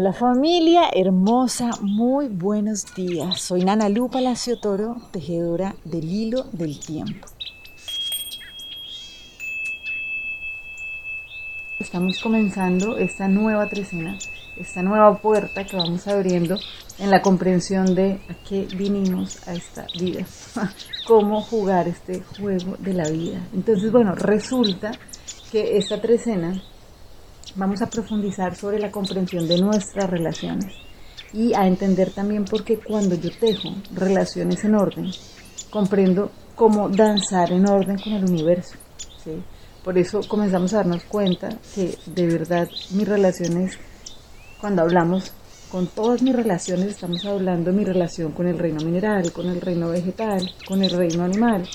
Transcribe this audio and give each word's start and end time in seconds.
Hola 0.00 0.12
familia 0.12 0.82
hermosa, 0.94 1.70
muy 1.80 2.28
buenos 2.28 2.94
días. 2.94 3.40
Soy 3.40 3.64
Nana 3.64 3.88
Lu 3.88 4.08
Palacio 4.08 4.56
Toro, 4.60 4.94
tejedora 5.10 5.74
del 5.84 6.04
hilo 6.04 6.44
del 6.52 6.78
tiempo. 6.78 7.26
Estamos 11.80 12.20
comenzando 12.22 12.96
esta 12.96 13.26
nueva 13.26 13.68
trecena, 13.68 14.16
esta 14.56 14.82
nueva 14.82 15.18
puerta 15.18 15.64
que 15.64 15.76
vamos 15.76 16.06
abriendo 16.06 16.60
en 17.00 17.10
la 17.10 17.20
comprensión 17.20 17.96
de 17.96 18.20
a 18.28 18.34
qué 18.48 18.68
vinimos 18.76 19.48
a 19.48 19.54
esta 19.54 19.84
vida, 19.98 20.24
cómo 21.08 21.42
jugar 21.42 21.88
este 21.88 22.22
juego 22.38 22.76
de 22.78 22.94
la 22.94 23.08
vida. 23.08 23.40
Entonces, 23.52 23.90
bueno, 23.90 24.14
resulta 24.14 24.92
que 25.50 25.76
esta 25.76 26.00
trecena 26.00 26.62
vamos 27.56 27.82
a 27.82 27.90
profundizar 27.90 28.54
sobre 28.54 28.78
la 28.78 28.90
comprensión 28.90 29.46
de 29.48 29.60
nuestras 29.60 30.08
relaciones 30.08 30.74
y 31.32 31.54
a 31.54 31.66
entender 31.66 32.10
también 32.10 32.44
por 32.44 32.64
qué 32.64 32.78
cuando 32.78 33.14
yo 33.14 33.30
tejo 33.38 33.70
relaciones 33.94 34.64
en 34.64 34.74
orden, 34.74 35.10
comprendo 35.70 36.30
cómo 36.54 36.88
danzar 36.88 37.52
en 37.52 37.68
orden 37.68 37.98
con 37.98 38.12
el 38.14 38.24
universo. 38.24 38.76
Por 39.84 39.98
eso 39.98 40.20
comenzamos 40.26 40.72
a 40.72 40.78
darnos 40.78 41.04
cuenta 41.04 41.50
que 41.74 41.96
de 42.06 42.26
verdad 42.26 42.68
mis 42.90 43.06
relaciones, 43.06 43.78
cuando 44.60 44.82
hablamos 44.82 45.32
con 45.70 45.86
todas 45.86 46.22
mis 46.22 46.34
relaciones, 46.34 46.86
estamos 46.86 47.24
hablando 47.26 47.70
de 47.70 47.76
mi 47.76 47.84
relación 47.84 48.32
con 48.32 48.48
el 48.48 48.58
reino 48.58 48.80
mineral, 48.80 49.32
con 49.32 49.46
el 49.48 49.60
reino 49.60 49.90
vegetal, 49.90 50.50
con 50.66 50.82
el 50.82 50.90
reino 50.90 51.24
animal. 51.24 51.68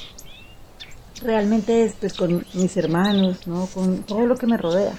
Realmente 1.22 1.86
es 1.86 1.94
pues 2.00 2.14
con 2.14 2.44
mis 2.54 2.76
hermanos, 2.76 3.48
¿no? 3.48 3.68
con 3.68 4.00
todo 4.04 4.26
lo 4.26 4.36
que 4.36 4.48
me 4.48 4.58
rodea 4.58 4.94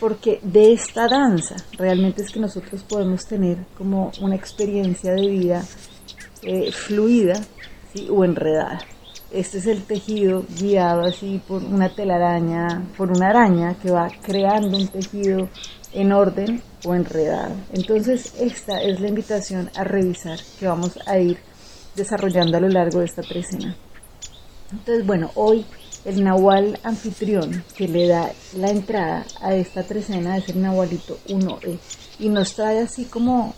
porque 0.00 0.40
de 0.42 0.72
esta 0.72 1.08
danza 1.08 1.56
realmente 1.78 2.22
es 2.22 2.30
que 2.30 2.40
nosotros 2.40 2.82
podemos 2.82 3.24
tener 3.26 3.58
como 3.76 4.12
una 4.20 4.36
experiencia 4.36 5.12
de 5.12 5.28
vida 5.28 5.64
eh, 6.42 6.70
fluida 6.72 7.40
o 8.10 8.24
enredada. 8.24 8.78
Este 9.30 9.58
es 9.58 9.66
el 9.66 9.82
tejido 9.82 10.44
guiado 10.60 11.02
así 11.02 11.40
por 11.46 11.62
una 11.64 11.88
telaraña, 11.88 12.86
por 12.96 13.10
una 13.10 13.30
araña 13.30 13.74
que 13.74 13.90
va 13.90 14.08
creando 14.22 14.76
un 14.76 14.88
tejido 14.88 15.48
en 15.92 16.12
orden 16.12 16.62
o 16.84 16.94
enredado. 16.94 17.54
Entonces 17.72 18.34
esta 18.38 18.80
es 18.82 19.00
la 19.00 19.08
invitación 19.08 19.70
a 19.76 19.82
revisar 19.82 20.38
que 20.58 20.66
vamos 20.66 20.98
a 21.06 21.18
ir 21.18 21.38
desarrollando 21.96 22.58
a 22.58 22.60
lo 22.60 22.68
largo 22.68 23.00
de 23.00 23.06
esta 23.06 23.22
trecena. 23.22 23.74
Entonces 24.70 25.06
bueno, 25.06 25.30
hoy 25.34 25.64
el 26.06 26.22
nahual 26.22 26.78
anfitrión 26.84 27.64
que 27.76 27.88
le 27.88 28.06
da 28.06 28.32
la 28.56 28.70
entrada 28.70 29.26
a 29.40 29.54
esta 29.54 29.82
trecena 29.82 30.36
es 30.36 30.48
el 30.48 30.62
nahualito 30.62 31.18
1E 31.26 31.78
y 32.20 32.28
nos 32.28 32.54
trae 32.54 32.78
así 32.78 33.06
como, 33.06 33.54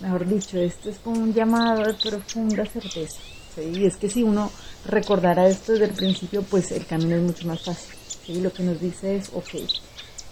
mejor 0.00 0.26
dicho, 0.26 0.58
esto 0.58 0.88
es 0.88 0.98
como 0.98 1.20
un 1.20 1.34
llamado 1.34 1.84
de 1.84 1.92
profunda 1.92 2.64
certeza. 2.64 3.20
Y 3.60 3.84
es 3.84 3.96
que 3.96 4.08
si 4.08 4.22
uno 4.22 4.50
recordara 4.86 5.46
esto 5.46 5.72
desde 5.72 5.86
el 5.86 5.92
principio, 5.92 6.42
pues 6.42 6.72
el 6.72 6.86
camino 6.86 7.16
es 7.16 7.22
mucho 7.22 7.46
más 7.46 7.60
fácil. 7.60 7.94
¿sí? 8.24 8.40
Lo 8.40 8.50
que 8.50 8.62
nos 8.62 8.80
dice 8.80 9.16
es, 9.16 9.28
ok, 9.34 9.50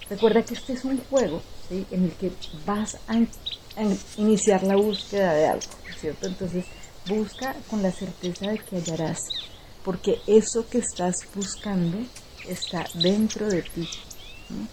recuerda 0.08 0.42
que 0.42 0.54
este 0.54 0.72
es 0.72 0.84
un 0.86 0.98
juego 1.10 1.42
en 1.70 2.04
el 2.04 2.12
que 2.12 2.32
vas 2.64 2.96
a, 3.08 3.20
iniciar 4.16 4.62
la 4.62 4.76
búsqueda 4.76 5.34
de 5.34 5.46
algo, 5.48 5.66
¿cierto? 6.00 6.26
Entonces 6.26 6.64
busca 7.06 7.54
con 7.68 7.82
la 7.82 7.92
certeza 7.92 8.50
de 8.50 8.58
que 8.58 8.76
hallarás 8.76 9.30
porque 9.84 10.20
eso 10.26 10.66
que 10.68 10.78
estás 10.78 11.16
buscando 11.34 11.98
está 12.48 12.84
dentro 12.94 13.48
de 13.48 13.62
ti. 13.62 13.88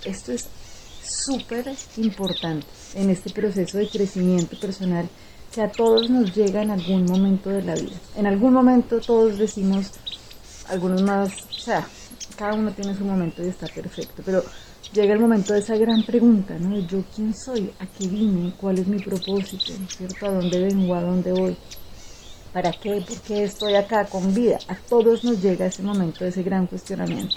Esto 0.03 0.31
es 0.31 0.47
súper 1.03 1.75
importante 1.97 2.65
en 2.95 3.09
este 3.09 3.29
proceso 3.29 3.77
de 3.77 3.89
crecimiento 3.89 4.59
personal 4.59 5.07
que 5.53 5.61
a 5.61 5.71
todos 5.71 6.09
nos 6.09 6.35
llega 6.35 6.61
en 6.61 6.71
algún 6.71 7.05
momento 7.05 7.49
de 7.49 7.61
la 7.61 7.75
vida. 7.75 7.95
En 8.15 8.27
algún 8.27 8.53
momento 8.53 8.99
todos 8.99 9.37
decimos, 9.37 9.91
algunos 10.67 11.01
más, 11.01 11.29
o 11.49 11.59
sea, 11.59 11.87
cada 12.35 12.53
uno 12.55 12.71
tiene 12.71 12.95
su 12.95 13.05
momento 13.05 13.43
y 13.43 13.47
está 13.47 13.67
perfecto, 13.67 14.21
pero 14.25 14.43
llega 14.93 15.13
el 15.13 15.19
momento 15.19 15.53
de 15.53 15.59
esa 15.59 15.77
gran 15.77 16.03
pregunta, 16.03 16.57
¿no? 16.59 16.79
Yo 16.79 17.03
quién 17.15 17.33
soy, 17.33 17.71
a 17.79 17.85
qué 17.85 18.07
vine, 18.07 18.53
cuál 18.57 18.79
es 18.79 18.87
mi 18.87 18.99
propósito, 18.99 19.73
¿cierto? 19.87 20.25
¿A 20.25 20.31
dónde 20.31 20.59
vengo, 20.59 20.93
a 20.95 21.01
dónde 21.01 21.31
voy? 21.31 21.57
¿Para 22.55 22.71
qué? 22.71 23.03
¿Por 23.05 23.19
qué 23.19 23.43
estoy 23.43 23.75
acá 23.75 24.05
con 24.05 24.33
vida? 24.33 24.57
A 24.69 24.75
todos 24.75 25.25
nos 25.25 25.41
llega 25.41 25.65
ese 25.65 25.83
momento, 25.83 26.23
ese 26.23 26.41
gran 26.41 26.67
cuestionamiento. 26.67 27.35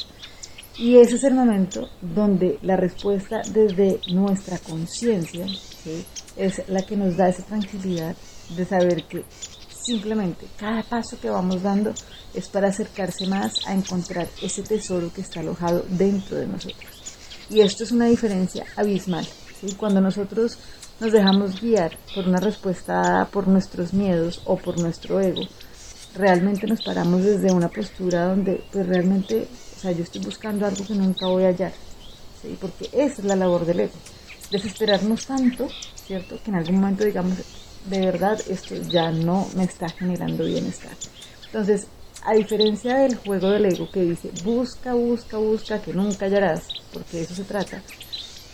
Y 0.77 0.97
ese 0.97 1.17
es 1.17 1.25
el 1.25 1.35
momento 1.35 1.89
donde 2.01 2.61
la 2.63 2.77
respuesta 2.77 3.43
desde 3.53 3.99
nuestra 4.13 4.59
conciencia 4.59 5.45
es 6.37 6.63
la 6.69 6.83
que 6.83 6.97
nos 6.97 7.17
da 7.17 7.31
esa 7.31 7.43
tranquilidad 7.43 8.15
de 8.51 8.65
saber 8.65 9.09
que 9.09 9.25
simplemente 9.69 10.47
cada 10.57 10.85
paso 10.85 11.19
que 11.21 11.31
vamos 11.31 11.65
dando 11.65 11.93
es 12.33 12.47
para 12.47 12.69
acercarse 12.69 13.27
más 13.27 13.67
a 13.67 13.75
encontrar 13.75 14.29
ese 14.41 14.63
tesoro 14.63 15.13
que 15.13 15.23
está 15.23 15.41
alojado 15.41 15.85
dentro 15.89 16.37
de 16.37 16.47
nosotros. 16.47 16.93
Y 17.51 17.63
esto 17.63 17.83
es 17.83 17.91
una 17.91 18.07
diferencia 18.07 18.67
abismal. 18.77 19.27
Cuando 19.79 20.01
nosotros 20.01 20.59
nos 21.01 21.13
dejamos 21.13 21.61
guiar 21.61 21.97
por 22.15 22.27
una 22.27 22.41
respuesta 22.41 23.29
por 23.33 23.47
nuestros 23.47 23.93
miedos 23.93 24.43
o 24.45 24.57
por 24.57 24.79
nuestro 24.79 25.21
ego, 25.21 25.43
realmente 26.15 26.67
nos 26.67 26.83
paramos 26.83 27.23
desde 27.23 27.53
una 27.53 27.69
postura 27.69 28.27
donde 28.27 28.65
pues 28.73 28.87
realmente, 28.87 29.47
o 29.77 29.81
sea, 29.81 29.93
yo 29.93 30.03
estoy 30.03 30.23
buscando 30.23 30.67
algo 30.67 30.85
que 30.85 30.95
nunca 30.95 31.27
voy 31.27 31.45
a 31.45 31.49
hallar, 31.49 31.73
¿sí? 32.43 32.57
porque 32.61 32.87
esa 32.93 33.23
es 33.23 33.25
la 33.25 33.37
labor 33.37 33.65
del 33.65 33.81
ego, 33.81 33.95
desesperarnos 34.51 35.27
tanto, 35.27 35.69
¿cierto? 35.95 36.39
Que 36.43 36.51
en 36.51 36.57
algún 36.57 36.81
momento 36.81 37.05
digamos, 37.05 37.39
de 37.89 38.01
verdad 38.01 38.41
esto 38.49 38.75
ya 38.75 39.13
no 39.13 39.47
me 39.55 39.65
está 39.65 39.89
generando 39.89 40.45
bienestar. 40.45 40.93
Entonces, 41.47 41.87
a 42.25 42.35
diferencia 42.35 42.99
del 42.99 43.15
juego 43.17 43.51
del 43.51 43.67
ego 43.67 43.89
que 43.91 44.03
dice, 44.03 44.31
busca, 44.45 44.95
busca, 44.95 45.39
busca, 45.39 45.81
que 45.81 45.93
nunca 45.93 46.27
hallarás, 46.27 46.63
porque 46.93 47.19
de 47.19 47.23
eso 47.23 47.35
se 47.35 47.45
trata, 47.45 47.83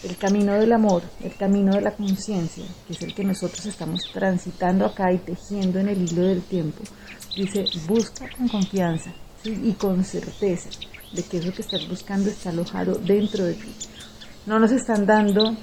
el 0.04 0.16
camino 0.16 0.52
del 0.54 0.72
amor, 0.72 1.02
el 1.22 1.34
camino 1.34 1.74
de 1.74 1.80
la 1.80 1.92
conciencia, 1.92 2.64
que 2.86 2.92
es 2.92 3.02
el 3.02 3.14
que 3.14 3.24
nosotros 3.24 3.64
estamos 3.66 4.02
transitando 4.12 4.84
acá 4.84 5.12
y 5.12 5.18
tejiendo 5.18 5.78
en 5.78 5.88
el 5.88 6.02
hilo 6.02 6.22
del 6.22 6.42
tiempo, 6.42 6.82
dice, 7.36 7.64
busca 7.86 8.28
con 8.36 8.48
confianza 8.48 9.12
y 9.44 9.72
con 9.72 10.04
certeza 10.04 10.68
de 11.12 11.22
que 11.22 11.38
eso 11.38 11.52
que 11.52 11.62
estás 11.62 11.88
buscando 11.88 12.28
está 12.28 12.50
alojado 12.50 12.94
dentro 12.94 13.44
de 13.44 13.54
ti. 13.54 13.72
No 14.46 14.58
nos 14.58 14.72
están 14.72 15.06
dando 15.06 15.56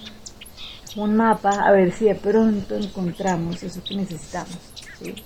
un 0.96 1.16
mapa 1.16 1.52
a 1.63 1.72
ver 1.72 1.94
si 1.94 2.06
de 2.06 2.16
pronto 2.16 2.75
encontramos 2.75 3.62
eso 3.63 3.84
que 3.84 3.96
necesitamos. 3.96 4.58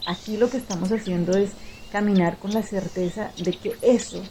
Aquí 0.08 0.38
lo 0.38 0.50
que 0.50 0.58
estamos 0.58 0.92
haciendo 0.92 1.38
es 1.38 1.52
caminar 1.92 2.38
con 2.38 2.53
la 2.53 2.64
certeza 2.64 3.32
de 3.38 3.53
que 3.53 3.76
eso 3.82 4.22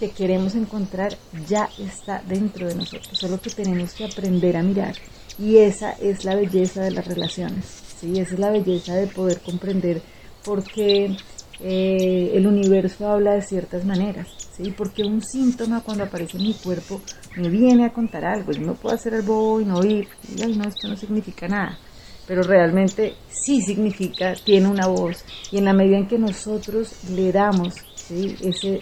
que 0.00 0.10
queremos 0.10 0.54
encontrar 0.54 1.16
ya 1.46 1.68
está 1.78 2.22
dentro 2.26 2.66
de 2.66 2.74
nosotros, 2.74 3.10
solo 3.12 3.38
que 3.38 3.50
tenemos 3.50 3.92
que 3.92 4.06
aprender 4.06 4.56
a 4.56 4.62
mirar. 4.62 4.94
Y 5.38 5.58
esa 5.58 5.92
es 5.92 6.24
la 6.24 6.34
belleza 6.34 6.82
de 6.82 6.90
las 6.90 7.06
relaciones, 7.06 7.66
¿sí? 8.00 8.18
esa 8.18 8.34
es 8.34 8.40
la 8.40 8.50
belleza 8.50 8.94
de 8.94 9.06
poder 9.06 9.40
comprender 9.40 10.00
por 10.42 10.64
qué 10.64 11.16
eh, 11.60 12.30
el 12.34 12.46
universo 12.46 13.08
habla 13.08 13.34
de 13.34 13.42
ciertas 13.42 13.84
maneras, 13.84 14.26
¿sí? 14.56 14.72
porque 14.74 15.04
un 15.04 15.22
síntoma 15.22 15.82
cuando 15.82 16.04
aparece 16.04 16.38
en 16.38 16.44
mi 16.44 16.54
cuerpo 16.54 17.02
me 17.36 17.50
viene 17.50 17.84
a 17.84 17.92
contar 17.92 18.24
algo, 18.24 18.52
yo 18.52 18.62
no 18.62 18.74
puedo 18.74 18.94
hacer 18.94 19.12
el 19.12 19.22
bobo 19.22 19.60
y 19.60 19.66
no 19.66 19.76
oír, 19.76 20.08
y 20.34 20.56
no, 20.56 20.64
esto 20.64 20.88
no 20.88 20.96
significa 20.96 21.46
nada 21.46 21.78
pero 22.26 22.44
realmente 22.44 23.16
sí 23.28 23.60
significa, 23.60 24.34
tiene 24.34 24.68
una 24.68 24.86
voz, 24.86 25.24
y 25.50 25.58
en 25.58 25.64
la 25.64 25.72
medida 25.72 25.98
en 25.98 26.06
que 26.06 26.16
nosotros 26.16 26.92
le 27.10 27.32
damos 27.32 27.74
¿sí? 27.96 28.36
ese 28.40 28.78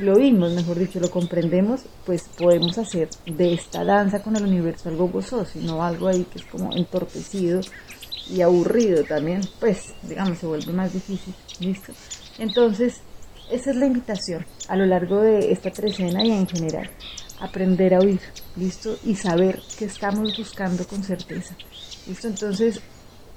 lo 0.00 0.14
oímos, 0.14 0.52
mejor 0.52 0.78
dicho, 0.78 1.00
lo 1.00 1.10
comprendemos, 1.10 1.82
pues 2.06 2.24
podemos 2.36 2.78
hacer 2.78 3.08
de 3.26 3.54
esta 3.54 3.84
danza 3.84 4.22
con 4.22 4.36
el 4.36 4.44
universo 4.44 4.88
algo 4.88 5.08
gozoso 5.08 5.58
y 5.58 5.64
no 5.64 5.82
algo 5.82 6.08
ahí 6.08 6.24
que 6.24 6.38
es 6.38 6.44
como 6.44 6.74
entorpecido 6.74 7.60
y 8.28 8.40
aburrido 8.40 9.04
también, 9.04 9.40
pues 9.58 9.94
digamos 10.02 10.38
se 10.38 10.46
vuelve 10.46 10.72
más 10.72 10.92
difícil, 10.92 11.34
¿listo? 11.60 11.92
Entonces, 12.38 13.00
esa 13.50 13.70
es 13.70 13.76
la 13.76 13.86
invitación 13.86 14.46
a 14.68 14.76
lo 14.76 14.86
largo 14.86 15.20
de 15.20 15.52
esta 15.52 15.70
trecena 15.70 16.24
y 16.24 16.30
en 16.30 16.46
general, 16.46 16.88
aprender 17.40 17.94
a 17.94 17.98
oír, 17.98 18.20
¿listo? 18.56 18.96
Y 19.04 19.16
saber 19.16 19.60
qué 19.78 19.86
estamos 19.86 20.36
buscando 20.36 20.86
con 20.86 21.02
certeza, 21.02 21.54
¿listo? 22.06 22.28
Entonces, 22.28 22.80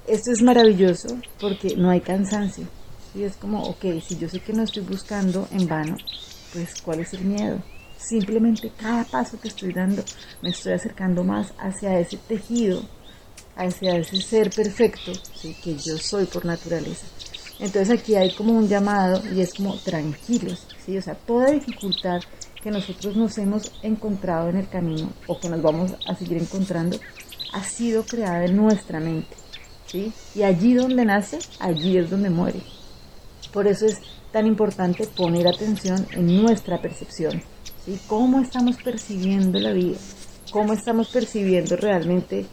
esto 0.08 0.32
es 0.32 0.42
maravilloso 0.42 1.08
porque 1.40 1.76
no 1.76 1.90
hay 1.90 2.02
cansancio, 2.02 2.68
y 3.16 3.24
es 3.24 3.36
como, 3.36 3.64
ok, 3.64 3.86
si 4.06 4.18
yo 4.18 4.28
sé 4.28 4.40
que 4.40 4.54
no 4.54 4.64
estoy 4.64 4.84
buscando 4.84 5.48
en 5.52 5.68
vano, 5.68 5.98
pues 6.54 6.82
¿cuál 6.82 7.00
es 7.00 7.14
el 7.14 7.26
miedo? 7.26 7.62
Simplemente 7.98 8.72
cada 8.78 9.04
paso 9.04 9.40
que 9.40 9.48
estoy 9.48 9.74
dando 9.74 10.04
me 10.42 10.50
estoy 10.50 10.74
acercando 10.74 11.24
más 11.24 11.54
hacia 11.58 12.00
ese 12.00 12.18
tejido, 12.18 12.84
hacia 13.56 13.98
ese 13.98 14.22
ser 14.22 14.50
perfecto 14.50 15.12
que 15.42 15.76
yo 15.76 15.98
soy 15.98 16.26
por 16.26 16.46
naturaleza. 16.46 17.08
Entonces 17.60 18.00
aquí 18.00 18.16
hay 18.16 18.34
como 18.36 18.54
un 18.54 18.68
llamado 18.68 19.22
y 19.34 19.42
es 19.42 19.54
como 19.54 19.76
tranquilos, 19.78 20.68
¿sí? 20.86 20.98
o 20.98 21.02
sea, 21.02 21.16
toda 21.16 21.52
dificultad 21.52 22.22
que 22.62 22.72
nosotros 22.72 23.16
nos 23.16 23.38
hemos 23.38 23.72
encontrado 23.84 24.50
en 24.50 24.58
el 24.58 24.70
camino 24.70 25.12
o 25.28 25.40
que 25.40 25.50
nos 25.50 25.62
vamos 25.62 25.94
a 26.08 26.16
seguir 26.16 26.38
encontrando, 26.38 26.98
ha 27.54 27.64
sido 27.64 28.04
creada 28.04 28.46
en 28.46 28.56
nuestra 28.56 29.00
mente. 29.00 29.36
¿sí? 29.86 30.12
Y 30.34 30.44
allí 30.44 30.74
donde 30.74 31.06
nace, 31.06 31.40
allí 31.60 31.98
es 31.98 32.10
donde 32.10 32.30
muere. 32.30 32.62
Por 33.52 33.68
eso 33.68 33.86
es 33.86 34.00
tan 34.34 34.48
importante 34.48 35.06
poner 35.06 35.48
atención 35.48 36.06
en 36.12 36.42
nuestra 36.42 36.82
percepción. 36.82 37.42
¿sí? 37.86 38.00
¿Cómo 38.08 38.42
estamos 38.42 38.76
percibiendo 38.84 39.60
la 39.60 39.72
vida? 39.72 39.98
¿Cómo 40.52 40.74
estamos 40.74 41.10
percibiendo 41.10 41.78
realmente 41.78 42.48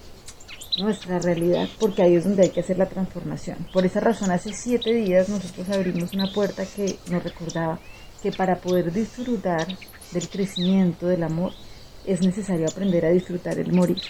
nuestra 0.78 1.18
realidad? 1.18 1.68
Porque 1.80 2.02
ahí 2.02 2.14
es 2.14 2.24
donde 2.24 2.42
hay 2.42 2.50
que 2.50 2.60
hacer 2.60 2.76
la 2.78 2.86
transformación. 2.86 3.66
Por 3.72 3.86
esa 3.86 4.00
razón, 4.00 4.30
hace 4.30 4.52
siete 4.52 4.92
días 4.92 5.30
nosotros 5.30 5.68
abrimos 5.70 6.12
una 6.12 6.30
puerta 6.30 6.64
que 6.66 6.98
nos 7.10 7.24
recordaba 7.24 7.80
que 8.22 8.30
para 8.30 8.56
poder 8.56 8.92
disfrutar 8.92 9.66
del 10.12 10.28
crecimiento, 10.28 11.06
del 11.06 11.22
amor, 11.22 11.52
es 12.04 12.20
necesario 12.20 12.66
aprender 12.68 13.06
a 13.06 13.10
disfrutar 13.10 13.58
el 13.58 13.72
morir. 13.72 14.02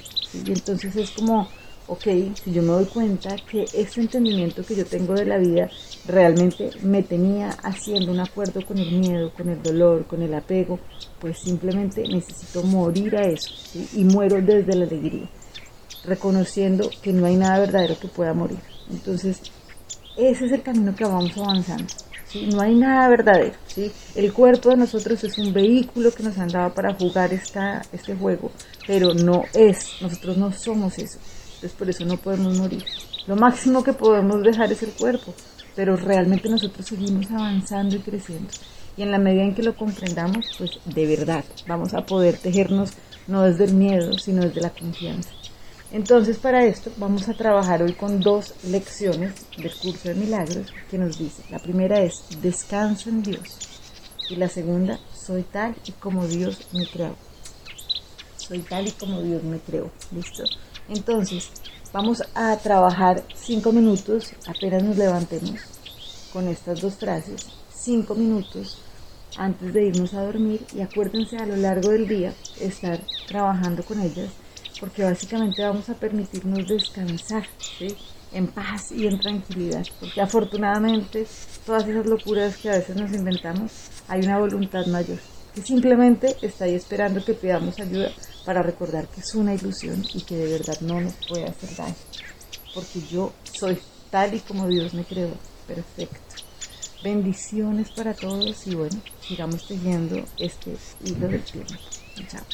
Y 0.44 0.50
entonces 0.50 0.96
es 0.96 1.10
como, 1.12 1.48
ok, 1.90 2.04
si 2.44 2.52
yo 2.52 2.62
me 2.62 2.68
doy 2.68 2.84
cuenta 2.84 3.34
que 3.50 3.64
ese 3.74 4.00
entendimiento 4.00 4.64
que 4.64 4.76
yo 4.76 4.86
tengo 4.86 5.12
de 5.14 5.24
la 5.24 5.38
vida 5.38 5.68
realmente 6.06 6.70
me 6.82 7.02
tenía 7.02 7.50
haciendo 7.64 8.12
un 8.12 8.20
acuerdo 8.20 8.64
con 8.64 8.78
el 8.78 8.92
miedo, 8.92 9.32
con 9.36 9.48
el 9.48 9.60
dolor, 9.60 10.06
con 10.06 10.22
el 10.22 10.32
apego, 10.32 10.78
pues 11.18 11.40
simplemente 11.40 12.06
necesito 12.06 12.62
morir 12.62 13.16
a 13.16 13.26
eso 13.26 13.50
y 13.92 14.04
muero 14.04 14.40
desde 14.40 14.76
la 14.76 14.84
alegría, 14.84 15.28
reconociendo 16.04 16.88
que 17.02 17.12
no 17.12 17.26
hay 17.26 17.34
nada 17.34 17.58
verdadero 17.58 17.98
que 17.98 18.06
pueda 18.06 18.34
morir. 18.34 18.60
Entonces, 18.88 19.40
ese 20.16 20.46
es 20.46 20.52
el 20.52 20.62
camino 20.62 20.94
que 20.94 21.04
vamos 21.04 21.36
avanzando. 21.36 21.92
No 22.52 22.60
hay 22.60 22.76
nada 22.76 23.08
verdadero. 23.08 23.54
El 24.14 24.32
cuerpo 24.32 24.68
de 24.68 24.76
nosotros 24.76 25.24
es 25.24 25.36
un 25.38 25.52
vehículo 25.52 26.12
que 26.12 26.22
nos 26.22 26.38
han 26.38 26.46
dado 26.46 26.72
para 26.72 26.94
jugar 26.94 27.32
esta, 27.32 27.82
este 27.92 28.14
juego, 28.14 28.52
pero 28.86 29.12
no 29.12 29.42
es, 29.52 30.00
nosotros 30.00 30.36
no 30.36 30.52
somos 30.52 30.96
eso. 30.98 31.18
Entonces 31.60 31.78
por 31.78 31.90
eso 31.90 32.06
no 32.06 32.16
podemos 32.16 32.56
morir. 32.56 32.82
Lo 33.26 33.36
máximo 33.36 33.84
que 33.84 33.92
podemos 33.92 34.42
dejar 34.42 34.72
es 34.72 34.82
el 34.82 34.92
cuerpo, 34.92 35.34
pero 35.76 35.94
realmente 35.94 36.48
nosotros 36.48 36.86
seguimos 36.86 37.30
avanzando 37.30 37.96
y 37.96 37.98
creciendo. 37.98 38.48
Y 38.96 39.02
en 39.02 39.10
la 39.10 39.18
medida 39.18 39.42
en 39.42 39.54
que 39.54 39.62
lo 39.62 39.76
comprendamos, 39.76 40.46
pues 40.56 40.80
de 40.86 41.06
verdad 41.06 41.44
vamos 41.66 41.92
a 41.92 42.06
poder 42.06 42.38
tejernos 42.38 42.92
no 43.26 43.42
desde 43.42 43.64
el 43.64 43.74
miedo, 43.74 44.18
sino 44.18 44.40
desde 44.40 44.62
la 44.62 44.70
confianza. 44.70 45.28
Entonces 45.92 46.38
para 46.38 46.64
esto 46.64 46.90
vamos 46.96 47.28
a 47.28 47.34
trabajar 47.34 47.82
hoy 47.82 47.92
con 47.92 48.20
dos 48.20 48.54
lecciones 48.64 49.34
del 49.58 49.74
curso 49.74 50.08
de 50.08 50.14
milagros 50.14 50.72
que 50.90 50.96
nos 50.96 51.18
dice, 51.18 51.42
la 51.50 51.58
primera 51.58 52.00
es 52.00 52.22
descanso 52.40 53.10
en 53.10 53.22
Dios 53.22 53.58
y 54.30 54.36
la 54.36 54.48
segunda 54.48 54.98
soy 55.14 55.42
tal 55.42 55.76
y 55.84 55.92
como 55.92 56.26
Dios 56.26 56.58
me 56.72 56.86
creó. 56.86 57.16
Soy 58.38 58.60
tal 58.60 58.88
y 58.88 58.92
como 58.92 59.20
Dios 59.20 59.42
me 59.42 59.58
creó. 59.58 59.90
¿Listo? 60.10 60.44
Entonces 60.90 61.50
vamos 61.92 62.22
a 62.34 62.56
trabajar 62.56 63.22
cinco 63.36 63.70
minutos 63.70 64.32
apenas 64.46 64.82
nos 64.82 64.96
levantemos 64.96 65.60
con 66.32 66.48
estas 66.48 66.80
dos 66.80 66.94
frases, 66.94 67.46
cinco 67.72 68.16
minutos 68.16 68.78
antes 69.36 69.72
de 69.72 69.86
irnos 69.86 70.14
a 70.14 70.24
dormir 70.24 70.66
y 70.74 70.80
acuérdense 70.80 71.36
a 71.36 71.46
lo 71.46 71.56
largo 71.56 71.90
del 71.90 72.08
día 72.08 72.34
estar 72.60 73.00
trabajando 73.28 73.84
con 73.84 74.00
ellas 74.00 74.30
porque 74.80 75.04
básicamente 75.04 75.62
vamos 75.62 75.88
a 75.90 75.94
permitirnos 75.94 76.66
descansar 76.66 77.46
en 78.32 78.48
paz 78.48 78.90
y 78.90 79.06
en 79.06 79.20
tranquilidad, 79.20 79.86
porque 80.00 80.20
afortunadamente 80.20 81.26
todas 81.66 81.86
esas 81.86 82.06
locuras 82.06 82.56
que 82.56 82.70
a 82.70 82.78
veces 82.78 82.96
nos 82.96 83.12
inventamos, 83.12 83.70
hay 84.08 84.22
una 84.22 84.38
voluntad 84.38 84.86
mayor 84.86 85.18
que 85.54 85.62
simplemente 85.62 86.36
está 86.42 86.64
ahí 86.64 86.74
esperando 86.74 87.24
que 87.24 87.34
pidamos 87.34 87.78
ayuda 87.80 88.10
para 88.44 88.62
recordar 88.62 89.06
que 89.08 89.20
es 89.20 89.34
una 89.34 89.54
ilusión 89.54 90.04
y 90.14 90.22
que 90.22 90.36
de 90.36 90.52
verdad 90.52 90.80
no 90.80 91.00
nos 91.00 91.14
puede 91.28 91.46
hacer 91.46 91.76
daño, 91.76 91.94
porque 92.74 93.00
yo 93.10 93.32
soy 93.52 93.78
tal 94.10 94.34
y 94.34 94.40
como 94.40 94.68
Dios 94.68 94.94
me 94.94 95.04
creó, 95.04 95.30
perfecto. 95.66 96.18
Bendiciones 97.02 97.90
para 97.92 98.12
todos 98.12 98.66
y 98.66 98.74
bueno, 98.74 99.00
sigamos 99.26 99.66
tejiendo 99.66 100.22
este 100.38 100.76
hilo 101.04 101.28
del 101.28 101.42
tiempo. 101.42 101.74
Chao. 102.28 102.44